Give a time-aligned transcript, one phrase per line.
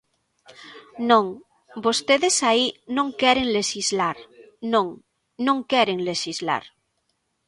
[1.09, 1.25] Non,
[1.85, 2.65] vostedes aí
[2.97, 4.17] non queren lexislar;
[4.73, 4.87] non,
[5.47, 6.63] non queren lexislar.